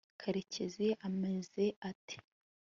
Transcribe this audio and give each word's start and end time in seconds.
karekezi 0.21 0.87
ameze 1.07 1.65
ate 1.89 2.15